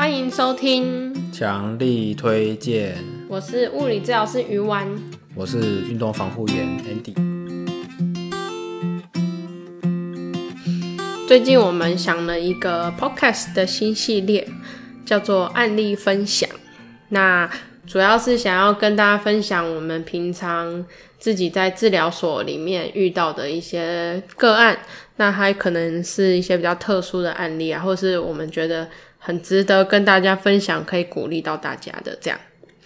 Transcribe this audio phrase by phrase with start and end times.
[0.00, 2.96] 欢迎收听，强力推荐。
[3.28, 4.88] 我是物理治疗师鱼丸，
[5.34, 7.14] 我是运动防护员 Andy。
[11.28, 14.48] 最近我们想了一个 Podcast 的新系列，
[15.04, 16.48] 叫做案例分享。
[17.10, 17.50] 那
[17.86, 20.82] 主要是想要跟大家分享我们平常
[21.18, 24.78] 自己在治疗所里面遇到的一些个案，
[25.16, 28.88] 那还可能是一些比较特殊的案例啊，或是我们觉得
[29.20, 32.40] 很值得跟大家分享，可以鼓励到大家的这样。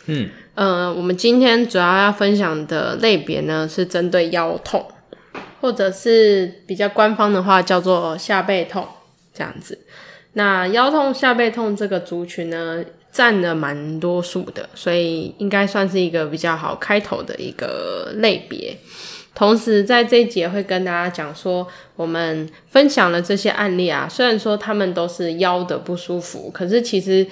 [0.06, 4.84] 嗯，呃，我们今天主要要分享的类别呢，是针对腰痛，
[5.62, 8.86] 或者是比较官方的话叫做下背痛
[9.32, 9.78] 这样子。
[10.34, 18.76] 那腰痛、下背痛这个族群呢，占了蛮多数的，所以应该算是一个比较好开头的一个类别。
[19.34, 21.66] 同时，在这一节会跟大家讲说，
[21.96, 27.26] 我们分享了这些案例啊，虽然说他们都是腰的不舒服，可是其实，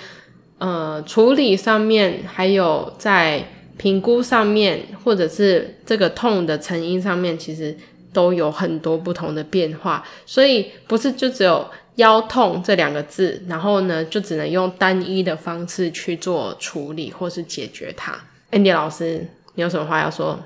[0.58, 3.44] 呃，处理上面还有在
[3.78, 7.76] 评估上面，或者是这个痛的成因上面，其实
[8.12, 11.66] 都有很多不同的变化，所以不是就只有。
[11.96, 18.14] 腰痛这两个字，然后呢，就只能用单一的方式去做处理或是解决它。
[18.50, 20.40] Andy 老师，你有什么话要说？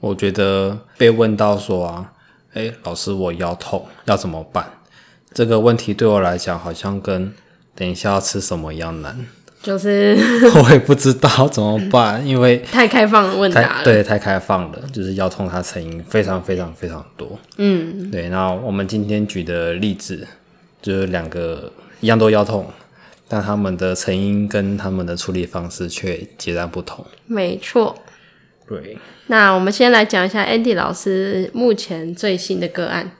[0.00, 2.12] 我觉得被问到说啊，
[2.54, 4.64] 诶，老师，我腰痛要怎么办？
[5.32, 7.32] 这个问题对我来讲，好像跟
[7.74, 9.26] 等一下要吃什么一样难。
[9.62, 10.16] 就是
[10.62, 13.84] 我也不知道怎么办，因为 太开放的问答了。
[13.84, 17.38] 对，太开放了，就是腰痛它成因非常非常非常多。
[17.56, 18.28] 嗯，对。
[18.28, 20.26] 那我们今天举的例子。
[20.82, 22.64] 就是两个一样都腰痛，
[23.26, 27.04] 但他们的成因跟他们的处理方式却截然不同。
[27.26, 27.96] 没错，
[28.68, 28.98] 对。
[29.26, 33.10] 那我们先来讲一下 Andy 老师目前最新的个案。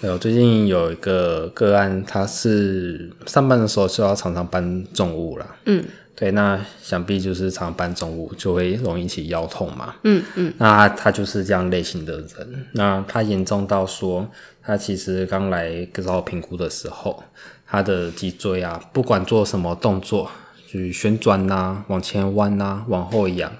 [0.00, 5.46] 对，我最近有一个个案，他是上班的时候就要常常搬重物啦。
[5.66, 5.84] 嗯。
[6.16, 9.94] 对，那想必就是常搬重物就会容易起腰痛嘛。
[10.02, 12.66] 嗯嗯，那他就是这样类型的人。
[12.72, 14.28] 那他严重到说，
[14.62, 17.22] 他其实刚来找我评估的时候，
[17.66, 20.30] 他的脊椎啊，不管做什么动作，
[20.70, 23.50] 就是旋转呐、啊、往前弯呐、啊、往后仰，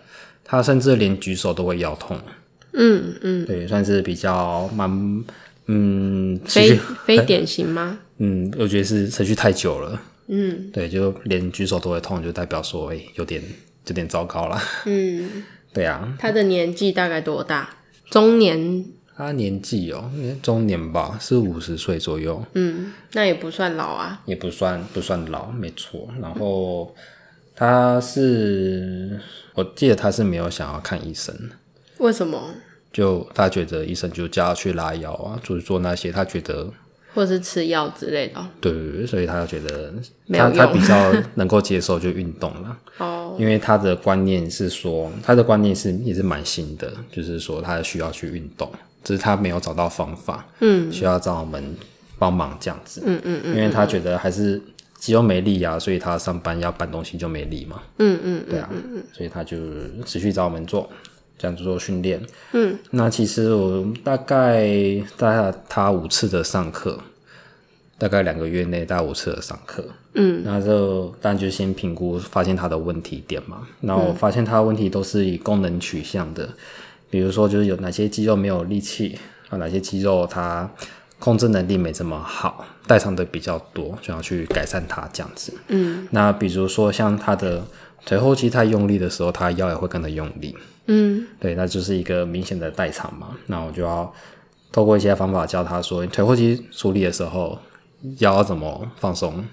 [0.50, 2.18] 他甚至连举手都会腰痛。
[2.72, 4.90] 嗯嗯，对，算是比较蛮
[5.66, 8.00] 嗯，非非典型吗？
[8.18, 10.02] 嗯，我觉得是持续太久了。
[10.26, 13.40] 嗯，对，就连举手都会痛，就代表说，哎、欸，有点
[13.86, 14.60] 有点糟糕了。
[14.86, 16.16] 嗯， 对啊。
[16.18, 17.70] 他的年纪大概多大？
[18.10, 18.84] 中年？
[19.16, 20.10] 他年纪哦，
[20.42, 22.44] 中年吧，是五十岁左右。
[22.54, 24.20] 嗯，那也不算老啊。
[24.26, 26.08] 也不算不算老，没错。
[26.20, 26.94] 然后
[27.54, 29.20] 他是，
[29.60, 31.34] 我记得他是没有想要看医生。
[31.98, 32.54] 为什么？
[32.90, 36.66] 就他觉得医生就叫他去拉腰啊，就是做那些他觉得。
[37.12, 39.92] 或是吃药之类的，对对对，所以他就觉得
[40.32, 42.78] 他他比较能够接受就运动了。
[42.98, 48.70] 哦，因为他的观念是说，他的观念是也是蛮新的，就是说他需要去运动，
[49.02, 51.76] 只是他没有找到方法，嗯，需要找我们
[52.16, 54.62] 帮忙这样子，嗯嗯嗯，因为他觉得还是
[55.00, 58.70] 肌肉没力啊，所以他上班要搬东西就没力嘛，嗯嗯，对啊，
[59.12, 59.56] 所以他就
[60.06, 60.88] 持续找我们做。
[61.42, 62.20] 这样子做训练，
[62.52, 64.68] 嗯，那其实我大概
[65.16, 67.00] 带他五次的上课，
[67.96, 73.66] 大概两个月内带五次的上课，嗯，那就当然就先评估，发现他的问题点嘛。
[73.80, 76.46] 那我发现他的问题都是以功能取向的，
[77.08, 79.18] 比如说就是有哪些肌肉没有力气，
[79.48, 80.70] 啊，哪些肌肉它
[81.20, 85.52] 控制能力没这么好，代偿的比较多，就要去改善它这样子。
[85.68, 87.62] 嗯，那比如说像他的
[88.04, 90.56] 腿后肌太用力的时候，他腰也会跟着用力。
[90.86, 93.36] 嗯，对，那就是一个明显的代偿嘛。
[93.46, 94.12] 那我就要
[94.72, 97.56] 透过一些方法教他说，腿后肌处理的时候
[98.18, 99.44] 腰怎么放松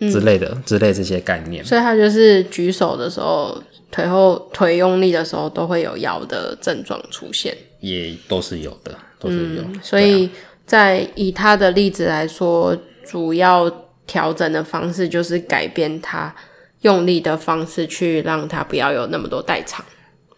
[0.00, 1.64] 之类的，嗯、之类这些概念。
[1.64, 9.62] 所以他就是举手的时候，腿后腿用力的时候都会有腰的症状出现，也都是有的，都是有。
[9.62, 10.28] 嗯、所以
[10.70, 13.68] 在以他的例子来说，主要
[14.06, 16.32] 调整的方式就是改变他
[16.82, 19.84] 用力的方式，去让他不要有那么多代偿。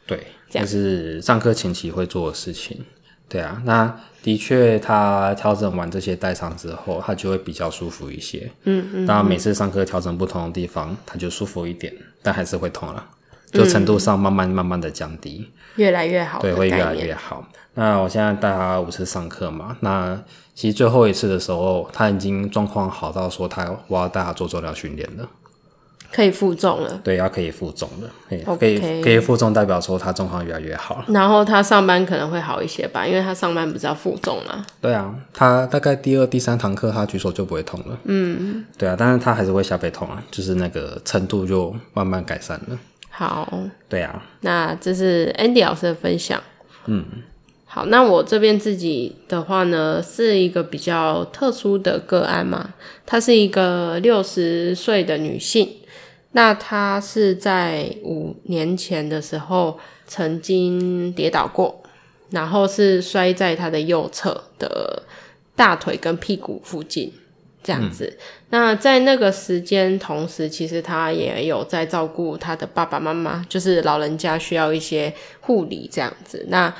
[0.06, 0.18] 对，
[0.48, 2.82] 这是上课前期会做的事情。
[3.28, 8.50] 对啊，那的确，他调整完这些代偿之后，他就会比较舒服一些。
[8.64, 9.06] 嗯嗯。
[9.06, 11.92] 当然，每次上课调整不同的地方，他就舒服一点，
[12.22, 13.06] 但还是会痛了，
[13.52, 16.40] 就程度上慢慢慢慢的降低，越来越好。
[16.40, 17.46] 对，会越来越好。
[17.74, 20.20] 那我现在带他五次上课嘛，那
[20.54, 25.28] 其实最后一次的时候，他已经状况好到说他我要带他做重量训练了。
[26.14, 27.00] 可以负重了。
[27.02, 31.02] 对，要可以负重了，可以可以可以负重，代表说他状况越来越好。
[31.08, 34.62] 然后他上班可能会好一些吧，因为他上班不是要负重嘛？
[34.82, 37.98] 对啊，他大概第二、第三堂课他举手就不会痛了。
[38.04, 42.78] 嗯，对啊，但是他还是会下背痛啊，就是那个程度就慢慢改善了。
[43.12, 46.42] 好，对啊，那这是 Andy 老师的分享。
[46.86, 47.04] 嗯。
[47.64, 52.74] 好，那我这边自己的话呢，是一个比较特殊的个案嘛。
[53.06, 55.76] 她是一个六十岁的女性，
[56.32, 61.82] 那她是在五年前的时候曾经跌倒过，
[62.28, 65.02] 然后是摔在她的右侧的
[65.56, 67.10] 大腿跟屁股附近
[67.62, 68.18] 这样子。
[68.50, 76.44] 那在那个时间，同时其实他也有在照顾他的爸爸妈妈，就是老人家需要一些护理这样子。
[76.48, 76.74] 那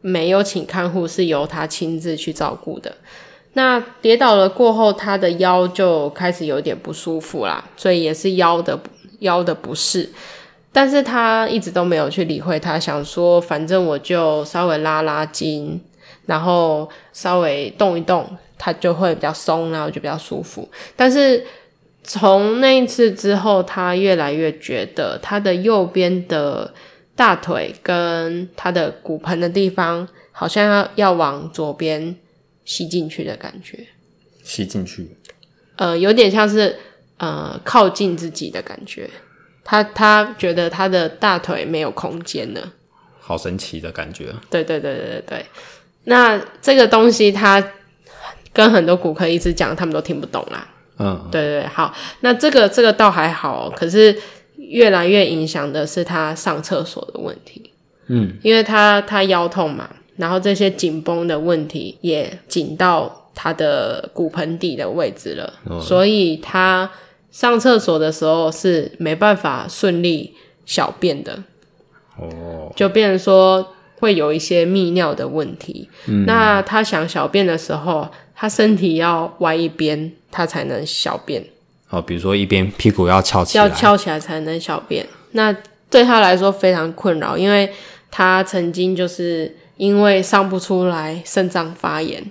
[0.00, 2.94] 没有请看护，是由他亲自去照顾的。
[3.54, 8.78] 那跌倒了过后，他的腰就开始有点不舒服啦，所以也是腰的
[9.18, 10.08] 腰的不适。
[10.72, 15.80] 但是他一直都没有去理会，他想说，反正我就稍微拉拉筋，
[16.26, 18.24] 然后稍微动一动，
[18.60, 20.70] 他就会比较松，然后就比较舒服。
[20.94, 21.44] 但是
[22.04, 26.72] 从那一次之后，他越来越觉得他的右边的。
[27.16, 32.16] 大腿跟他的骨盆的地方，好像要要往左边
[32.64, 33.88] 吸进去的感觉。
[34.42, 35.18] 吸进去，
[35.76, 36.74] 呃，有点像是
[37.18, 39.10] 呃靠近自己的感觉。
[39.62, 42.72] 他他觉得他的大腿没有空间了，
[43.18, 44.32] 好神奇的感觉。
[44.48, 45.46] 对对对对对对。
[46.04, 47.62] 那这个东西，他
[48.52, 50.66] 跟很多骨科医师讲，他们都听不懂啦。
[50.98, 51.66] 嗯，对对对。
[51.68, 54.16] 好，那这个这个倒还好，可是。
[54.62, 57.72] 越来越影响的是他上厕所的问题，
[58.06, 66.88] 嗯，因为他他腰痛嘛，然后这些紧绷的问题也紧到他的骨盆底的位置了，哦、所以他
[67.32, 70.34] 上厕所的时候是没办法顺利
[70.66, 71.42] 小便的，
[72.18, 78.06] 哦，就变成说会有一些泌尿的问题，嗯，那他想小便的时候，
[78.40, 81.44] 他身体要歪一边，他才能小便。
[81.90, 85.54] 哦，比如说一边屁股要翘起来，要翘起来才能小便，那
[85.90, 87.70] 对他来说非常困扰，因为
[88.10, 92.24] 他曾经就是因为上不出来，肾脏发炎，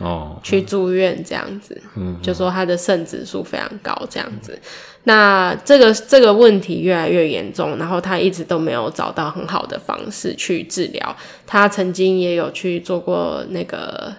[0.00, 4.68] 哦，去住院这样子，嗯，就说他的肾指数非常高这样子，嗯、
[5.04, 14.12] 那这个这个问题越来越严重，然后他一直都没有找到很好的方式去治疗，他曾经也有去做过那个。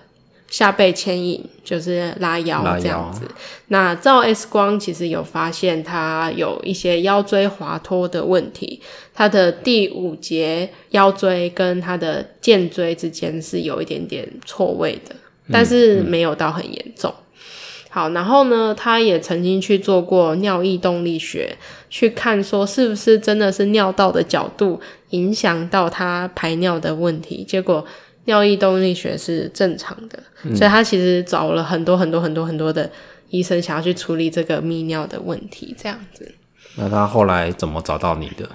[0.55, 3.29] 下背牵引就是拉腰这样子，
[3.67, 8.79] 那照 X 光其实有发现他有一些腰椎滑脱的问题，
[9.13, 15.13] 他的第五节腰椎跟他的荐椎之间是有一点点错位的，
[15.51, 17.11] 但是没有到很严重。
[17.11, 21.57] 嗯嗯、好，然后呢，他也曾经去做过尿液动力学，
[21.89, 24.79] 去看说是不是真的是尿道的角度
[25.09, 27.85] 影响到他排尿的问题，结果。
[28.25, 32.89] 尿液动力学是正常的，嗯、所以他其实找了很多很多很多很多的
[33.30, 36.33] 医生，想要去处理这个泌尿的问题，这样子。
[36.75, 38.50] 那他后来怎么找到你的？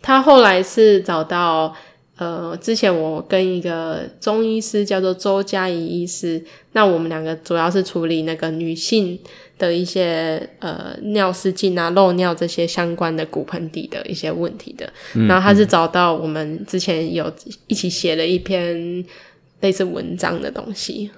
[0.00, 1.74] 他后来是找到，
[2.16, 9.18] 呃，之前我跟一个中医师叫做周佳怡医师，那我们两个主要是处理那个女性。
[9.56, 17.32] 的一些呃尿失禁啊、漏尿这些相关的骨盆底的一些问题的，嗯、然后他是找到我们之前有
[17.66, 19.04] 一起写了一篇
[19.60, 21.10] 类似文章的东西。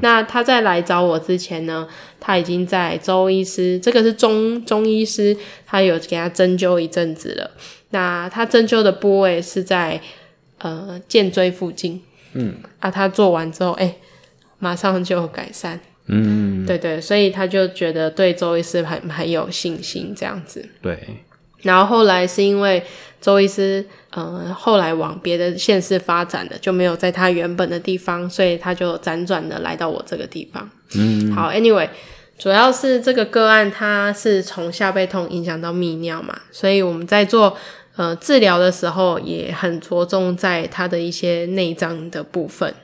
[0.00, 1.88] 那他在来找我之前呢，
[2.20, 7.50] 他已经在周医师，这个是中中医师，他有给他针灸一阵子了。
[7.90, 10.00] 那他针灸的部位是在
[10.58, 12.02] 呃肩椎附近。
[12.34, 12.56] 嗯。
[12.78, 13.98] 啊，他做完之后，哎、欸，
[14.58, 15.80] 马上就有改善。
[16.06, 20.68] 嗯，对对，所以他就觉得对周医师很很有信心这样子。
[20.82, 20.98] 对，
[21.62, 22.82] 然后后来是因为
[23.22, 30.68] 周医师，嗯、呃，后来往别的县市发展了，就没有在他原本的地方，所以他就辗转的来到我这个地方。
[30.94, 31.88] 嗯，好，Anyway，
[32.38, 37.56] 主要是这个个案，它是从下背痛影响到泌尿嘛，所以我们在做
[37.96, 42.74] 呃治疗的时候，也很着重在他的一些内脏的部分。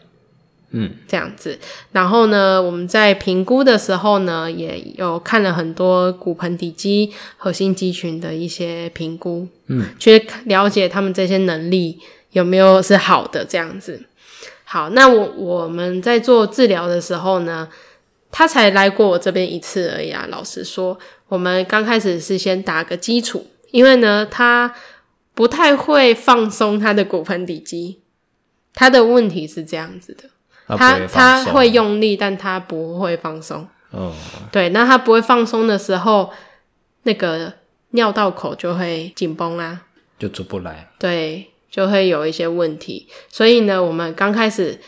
[0.72, 1.58] 嗯，这样子。
[1.92, 11.98] 然后呢，我们在评估的时候呢，也有看了很多骨盆底肌、核心肌群的一些评估，嗯，去了解他们这些能力
[12.30, 14.02] 有没有是好的这样子。
[14.64, 17.68] 好，那我我们在做治疗的时候呢，
[18.30, 20.26] 他才来过我这边一次而已啊。
[20.28, 20.96] 老实说，
[21.26, 24.72] 我们刚开始是先打个基础，因为呢，他
[25.34, 27.98] 不太会放松他的骨盆底肌，
[28.72, 30.30] 他的问题是这样子的。
[30.76, 33.66] 他他会用力，但他不会放松。
[33.90, 34.12] 哦，
[34.52, 36.30] 对，那他不会放松的时候，
[37.02, 37.52] 那个
[37.90, 39.80] 尿道口就会紧绷啦，
[40.18, 40.88] 就出不来。
[40.98, 43.08] 对，就会有一些问题。
[43.28, 44.80] 所以呢，我们刚开始，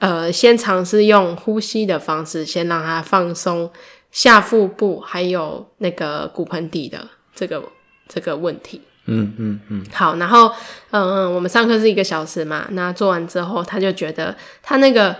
[0.00, 3.70] 呃，先尝试用呼吸的方式，先让他放松
[4.10, 7.62] 下腹部，还有那个骨盆底的这个
[8.08, 8.82] 这个问题。
[9.08, 9.84] 嗯嗯嗯。
[9.92, 10.52] 好，然后，
[10.90, 15.16] 嗯嗯，我们上课是一个小时嘛，那做完之后，他就觉得他那个。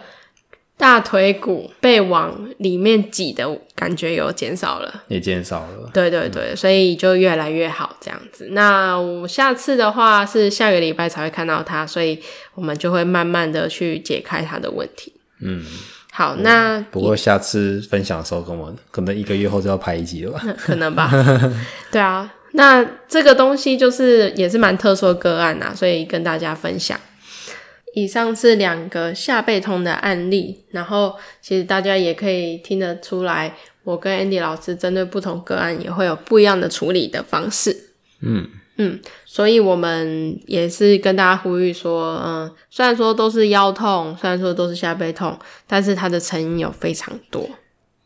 [0.80, 5.90] 大腿骨被往里面挤的感觉有减少了，也减少了。
[5.92, 8.50] 对对对，嗯、所以就越来越好这样子。
[8.52, 12.22] 那我下次的话是下个礼拜才会看到他，所以
[12.54, 15.12] 我们就会慢慢的去解开他的问题。
[15.40, 15.64] 嗯，
[16.12, 20.40] 好，那不过下次分享的时候跟我可能一个月后就要拍一集了吧？
[20.56, 21.10] 可能吧。
[21.90, 26.98] 对啊，那这个东西就是也是蛮特殊的个案啊，所以跟大家分享。
[27.94, 37.94] 以上是两个下背痛的案例，然后其实大家也可以听得出来，我跟 Andy 老师针对不同个案也会有不一样的处理的方式。
[38.20, 45.36] 嗯嗯，所以我们也是跟大家呼吁说，嗯，虽然说都是腰痛，虽然说都是下背痛，
[45.66, 47.48] 但是它的成因有非常多。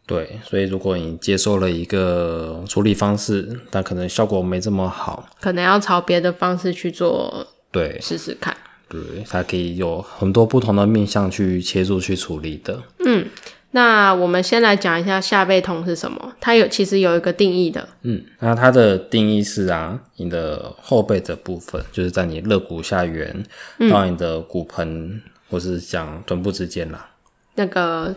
[0.07, 8.57] 对，所以如果你接受了一个处理方式，但可能效果没这么好，可能要朝别的方式去做，对，试试看。
[8.89, 12.83] 对，它可以有很多不同的面向去切入去处理的。
[13.07, 13.27] 嗯，
[13.71, 16.35] 那我们先来讲一下下背痛是什么？
[16.41, 17.89] 它有其实有一个定义的。
[18.03, 23.43] 嗯，那它的定义是啊，你的后背的部分，就是在你肋骨下缘
[23.89, 27.09] 到你的骨盆，嗯、或是讲臀部之间啦。
[27.55, 28.15] 那个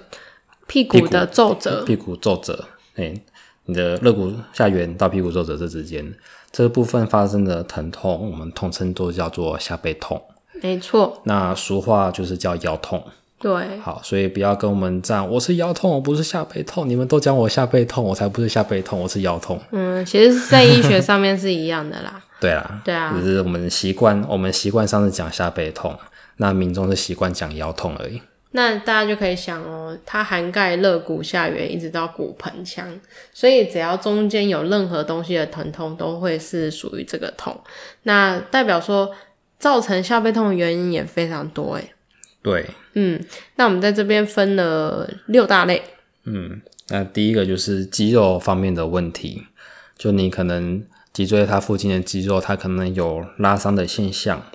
[0.68, 3.14] 屁股的皱褶，屁股皱褶，哎，
[3.66, 6.14] 你的肋骨下缘到屁股皱褶这之间，
[6.52, 10.22] 这个部分发生的疼痛，我们统称都叫做下背痛。
[10.62, 13.04] 没错，那俗话就是叫腰痛。
[13.38, 16.88] 对，好，所以不要跟我们这样，我是腰痛，我不是下背痛。
[16.90, 19.60] 你们都讲我下背痛，我才不是下背痛，我是腰痛。
[19.72, 22.24] 嗯，其实，在医学上面是一样的啦。
[22.40, 25.96] 对啦，对啊，只是我们习惯，我们习惯上是讲下背痛，
[26.38, 28.22] 那民众是习惯讲腰痛而已。
[28.56, 33.00] 那大家就可以想哦，它涵盖肋骨下缘一直到骨盆腔，
[33.32, 37.56] 所以只要中间有任何东西的疼痛，都会是属于这个痛。
[38.04, 39.14] 那代表说。
[39.58, 41.94] 造成下背痛的原因也非常多诶。
[42.44, 43.20] 对，嗯，
[43.56, 45.82] 那我们在这边分了六大类。
[46.26, 49.48] 嗯，那第一个就是肌肉方面的问题，
[49.98, 50.84] 就你可能
[51.14, 54.46] 脊椎它附近的肌肉它可能有拉伤的现象，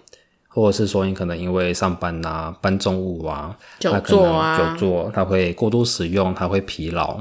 [0.60, 7.18] 或者是说你可能因为上班啊搬重物啊，久坐啊，久坐它会过度使用，它会疲劳，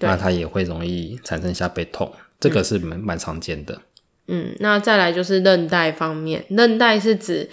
[0.00, 3.80] 那它也会容易产生下背痛，这个是蛮蛮常见的。
[4.26, 7.48] 嗯，那再来就是韧带方面，韧带是指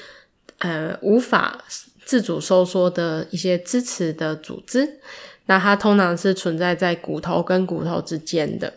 [0.57, 1.63] 呃无法
[2.05, 4.99] 自主收缩的一些支持的组织，
[5.45, 8.73] 那它通常是存在在骨头跟骨头之间的。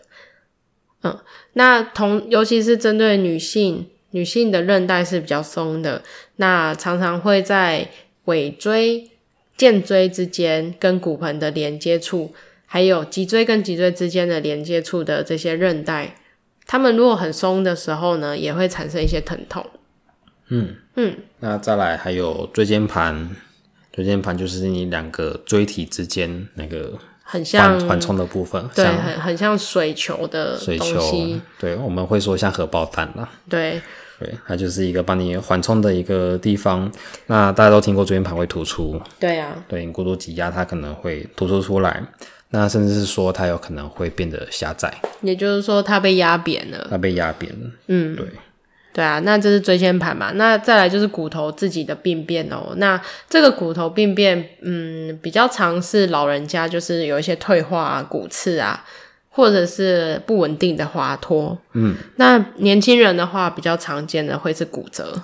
[1.03, 1.17] 嗯，
[1.53, 6.01] 那同尤其是针对女性，女性的韧带是比较松的，
[6.37, 7.89] 那常常会在
[8.25, 9.11] 尾椎、
[9.55, 12.33] 荐椎之间跟骨盆的连接处，
[12.65, 16.15] 还有脊椎跟脊椎之间的连接处的这些韧带。
[16.65, 19.65] 它们如果很松的时候呢，也会产生一些疼痛。
[20.47, 23.29] 嗯嗯，那再来还有椎间盘，
[23.91, 26.93] 椎间盘就是你两个椎体之间那个
[27.23, 30.77] 很像缓冲的部分，对，很很像水球的东西。
[30.77, 33.27] 水球，对，我们会说像荷包蛋啦。
[33.49, 33.81] 对
[34.19, 36.91] 对，它就是一个帮你缓冲的一个地方。
[37.27, 42.03] 那大家都听过椎间盘会突出，对啊，对，你过度挤压它可能会突出出来。
[42.49, 46.87] 那甚至是说它有可能会变得狭窄，也就是说它被压扁了。
[46.87, 47.71] 它被压扁了。
[47.87, 48.27] 嗯，对，
[48.93, 50.31] 对啊，那这是椎间盘嘛？
[50.35, 52.75] 那再来就是骨头自己的病变哦。
[52.77, 58.85] 那这个骨头病变，嗯，比较常是老人家就是有一些退化啊、骨刺啊，
[59.35, 61.57] 或者是不稳定的滑脱。
[61.73, 65.23] 嗯，那年轻人的话，比较常见的会是骨折，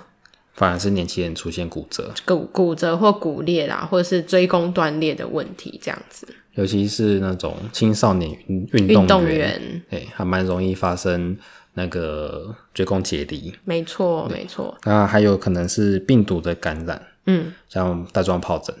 [0.54, 6.26] 反而是年轻人出现骨折、骨骨折或骨裂啦，或者是椎弓断裂的问题，这样子。
[6.54, 11.38] 尤其是那种青少年运运动员，对，还蛮容易发生
[11.74, 13.54] 那个椎弓解离。
[13.64, 14.76] 没错，没错。
[14.84, 18.74] 那还有可能是病毒的感染，嗯，像带状疱疹，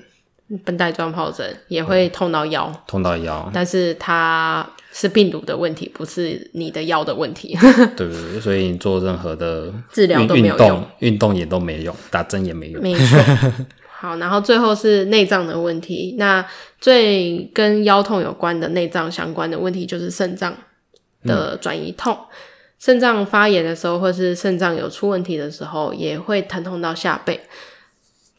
[0.76, 3.50] 带状疱疹也会痛到腰，痛到腰。
[3.52, 7.56] 但是它是病毒的问题，不是你的腰的问题。
[7.96, 12.82] 对对对，所以你做任何的治疗都没有用，运动也都没用，打针也没用。
[12.82, 13.18] 没错。
[14.00, 16.16] 好，然后最后是内脏的问题。
[16.18, 16.44] 那
[16.80, 20.56] 最跟腰痛有关的内脏相关的问题就是肾脏
[21.24, 22.16] 的转移痛。
[22.78, 27.38] 肾脏、嗯、发炎的时候，或是肾脏有出问题的时候，也会疼痛到下背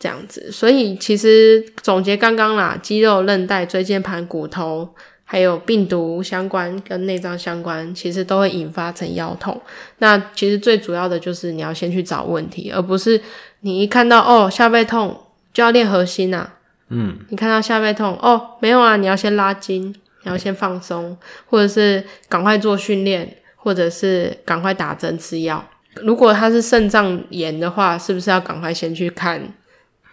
[0.02, 0.52] 这样子。
[0.52, 4.90] 所以其实总结刚刚啦，肌肉、韧带、椎间盘、骨头，
[5.24, 9.62] 还有病毒相关跟内脏相关，其实都会引发成腰痛。
[10.00, 13.22] 那其实最主要的就是你要先去找问题，而不是
[13.60, 15.16] 你一看到哦下背痛
[15.54, 16.56] 就要练核心啊。
[16.90, 19.84] 嗯，你看到下背痛哦没有啊，你要先拉筋，
[20.24, 21.16] 你要先放松，
[21.46, 25.64] 或者是赶快做训练，或者是赶快打针吃药。
[26.04, 29.42] 如果他是肾脏炎的话，是不是要赶快先去看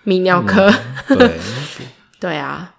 [0.08, 0.72] 泌尿科？
[1.08, 1.30] 嗯、 对，
[2.18, 2.74] 对啊，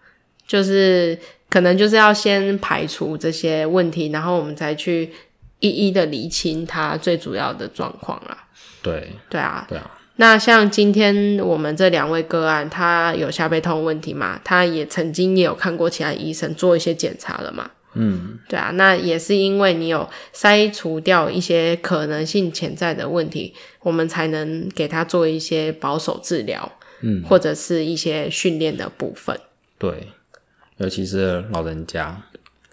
[0.47, 1.17] 就是。
[1.51, 5.11] 可能就是要先排除这些问题，然后我们才去
[5.57, 8.37] 一一的厘清它最主要的状况啊。
[8.83, 9.89] 对，对啊，对啊。
[10.17, 14.39] 那像今天我们这两位个案，他有下背痛问题嘛？
[14.43, 17.67] 他也曾经也有看过其他医生做一些检查了嘛？
[17.95, 18.69] 嗯，对啊。
[18.75, 26.71] 那也是因为你有筛除掉一些可能性潜在的问题，我们才能给他做一些保守治疗，
[27.01, 29.39] 嗯，或者是一些训练的部分。
[29.77, 30.09] 对。
[30.77, 32.21] 尤其是老人家，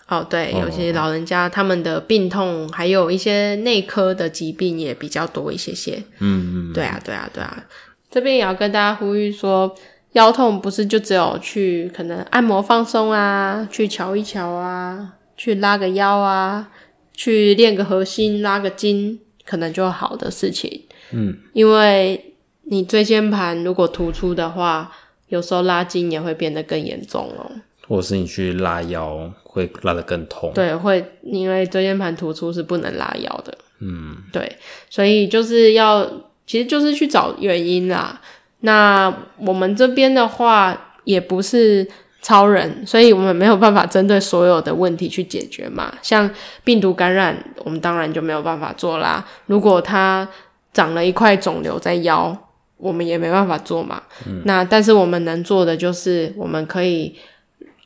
[0.07, 6.01] 哦，对，尤其是老人家，他们的病痛还有一些内科的疾病也比较多一些些。
[6.21, 7.65] 嗯嗯，对啊，对啊，对啊。
[8.09, 9.75] 这边也要跟大家呼吁说，
[10.13, 16.71] 腰痛不是就只有去可能按摩放松啊，去瞧一瞧啊，去拉个腰啊，
[17.13, 20.85] 去练个核心、拉个筋，可能就好的事情。
[21.11, 22.36] 嗯，因为
[22.69, 24.91] 你椎间盘如果突出的话，
[25.29, 27.51] 有时候拉筋也会变得更严重哦。
[27.89, 30.51] 或者是你去拉腰，会拉得更痛。
[30.53, 33.57] 对，会因为椎间盘突出是不能拉腰的。
[33.79, 34.57] 嗯，对，
[34.91, 36.05] 所以就是要，
[36.47, 38.21] 其实就是去找原因啦。
[38.61, 41.87] 那我们这边的话也不是
[42.21, 45.95] 超人，所以我们没有办法针对所有的问题去解决嘛。
[46.03, 46.29] 像
[46.65, 49.25] 病毒感染，我们当然就没有办法做啦。
[49.47, 50.27] 如果它
[50.73, 52.37] 长了一块肿瘤在腰，
[52.77, 54.03] 我们也没办法做嘛。
[54.27, 57.17] 嗯，那但是我们能做的就是我们可以。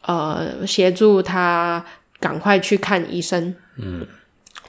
[0.02, 1.84] 呃，协助他
[2.18, 3.54] 赶快去看医生。
[3.76, 4.06] 嗯，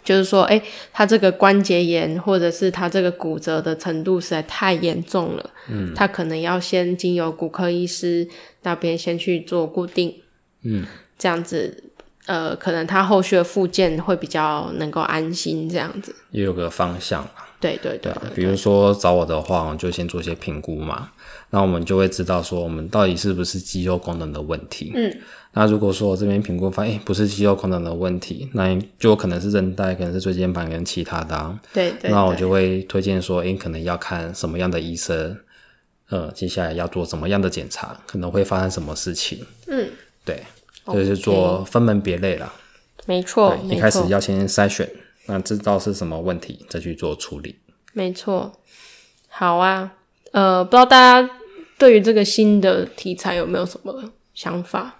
[0.04, 0.62] 就是说，诶，
[0.92, 5.50] 他这个关节炎或者是他这个骨折的程度实在太严重了。
[5.70, 8.28] 嗯，他可能要先经由骨科医师
[8.64, 10.14] 那边先去做固定。
[10.64, 10.86] 嗯，
[11.18, 11.82] 这样子，
[12.26, 15.70] 呃，可能他后续的复健会比较能够安心。
[15.70, 17.28] 这样子也有个方向。
[17.60, 21.10] 对对对，比如说找我的话，我就先做一些评估嘛。
[21.52, 24.92] 那我们就会知道说，我们到底是不是肌肉功能的问题。
[24.96, 25.16] 嗯，
[25.54, 31.60] 那如果说我这边评估发现，诶，不是肌肉功能的问题，那就可能是韧带，可能是椎间盘跟其他的啊。
[31.72, 32.12] 对，对对。
[32.12, 35.38] 那我就会推荐说，诶，可能要看什么样的医生，
[36.10, 39.46] 呃，接下来要做什么样的检查，可能会发生什么事情。
[39.68, 39.88] 嗯，
[40.26, 40.42] 对，
[40.88, 42.54] 就是做分门别类啦。
[43.06, 44.90] 没错，一开始要先筛选。
[45.28, 47.56] 那知道是什么问题，再去做处理。
[47.94, 48.52] 没错，
[49.28, 49.94] 好啊。
[50.32, 51.30] 呃，不知道大家
[51.78, 55.00] 对于这个新的题材有没有什么想法？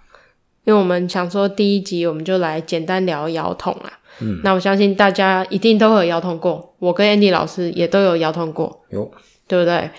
[0.64, 3.98] 因为我们想说第一集我们就来简单聊腰痛啊。
[4.20, 9.10] 嗯，那我相信大家一定都会有腰痛过，我跟 Andy 老师也都有腰痛过，有，
[9.48, 9.90] 对不对？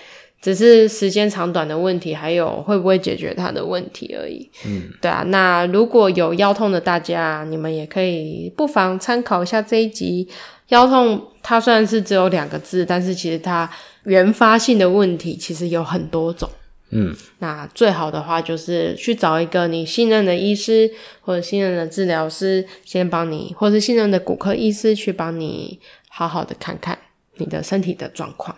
[0.44, 4.46] 只是时间长短的问题，还有会不会解决它的问题而已。
[4.66, 5.24] 嗯，对啊。
[5.28, 10.28] 那如果有腰痛的大家，你们也可以不妨参考一下这一集。
[10.68, 13.70] 腰痛它虽然是只有两个字，但是其实它
[14.02, 16.46] 原发性的问题其实有很多种。
[16.90, 20.90] 嗯，那最好的话就是去找一个你信任的医师
[21.22, 25.80] 或者信任的治疗师，先帮你，或是信任的骨科医师去帮你
[26.10, 26.98] 好好的看看
[27.36, 28.54] 你的身体的状况。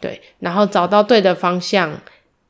[0.00, 0.20] 对。
[0.38, 2.00] 然后找到对的方向，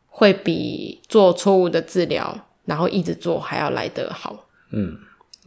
[0.08, 4.46] 会比做错误的治疗，然后一直做还要来得好。
[4.70, 4.96] 嗯，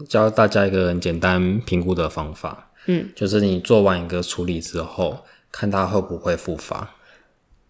[0.07, 2.69] 教大家一个很简单评估的方法。
[2.85, 6.89] 嗯，就是你做完一个处理之后，看它会不会复发。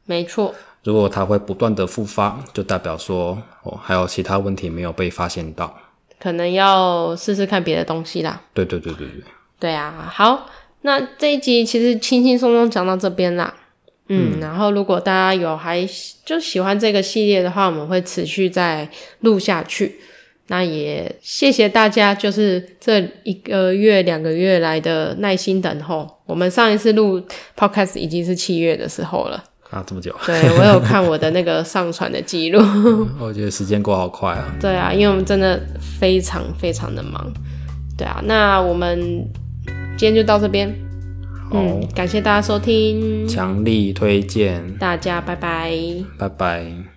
[0.05, 0.55] 没错。
[0.83, 5.79] 如果它会不断的复发，就代表说哦，还有其他问题没有被发现到，
[6.19, 8.41] 可能要试试看别的东西啦。
[8.53, 9.23] 对对对对对。
[9.59, 10.49] 对啊，好，
[10.81, 13.53] 那这一集其实轻轻松松讲到这边啦。
[14.09, 15.87] 嗯，然后如果大家有还
[16.25, 18.89] 就喜欢这个系列的话，我们会持续再
[19.21, 19.95] 录下去。
[20.47, 26.05] 那也谢谢大家，就是这一个月两个月来的耐心等候。
[26.25, 27.21] 我们上一次录
[27.57, 30.13] podcast 已经是七月的时候了啊，这么久？
[30.25, 32.59] 对，我有看我的那个上传的记录，
[33.19, 34.53] 我觉得时间过好快啊。
[34.59, 35.57] 对啊，因为我们真的
[35.97, 37.25] 非常非常的忙。
[37.97, 38.99] 对啊，那我们
[39.97, 40.75] 今天就到这边。
[41.53, 45.71] 嗯，感谢大家收听，强力推荐，大家拜拜，
[46.17, 46.92] 拜拜。